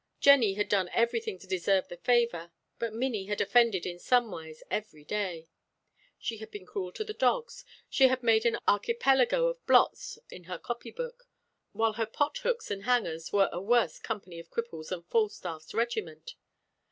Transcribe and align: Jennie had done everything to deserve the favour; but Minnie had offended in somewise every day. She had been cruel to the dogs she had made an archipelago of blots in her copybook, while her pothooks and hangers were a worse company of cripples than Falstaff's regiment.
Jennie 0.19 0.55
had 0.55 0.67
done 0.67 0.89
everything 0.93 1.37
to 1.37 1.45
deserve 1.45 1.87
the 1.87 1.97
favour; 1.97 2.51
but 2.79 2.91
Minnie 2.91 3.25
had 3.27 3.39
offended 3.39 3.85
in 3.85 3.99
somewise 3.99 4.63
every 4.71 5.03
day. 5.05 5.47
She 6.17 6.37
had 6.37 6.49
been 6.49 6.65
cruel 6.65 6.91
to 6.93 7.03
the 7.03 7.13
dogs 7.13 7.63
she 7.87 8.07
had 8.07 8.23
made 8.23 8.43
an 8.47 8.57
archipelago 8.67 9.45
of 9.45 9.63
blots 9.67 10.17
in 10.31 10.45
her 10.45 10.57
copybook, 10.57 11.27
while 11.73 11.93
her 11.93 12.07
pothooks 12.07 12.71
and 12.71 12.85
hangers 12.85 13.31
were 13.31 13.49
a 13.53 13.61
worse 13.61 13.99
company 13.99 14.39
of 14.39 14.49
cripples 14.49 14.89
than 14.89 15.03
Falstaff's 15.03 15.71
regiment. 15.71 16.33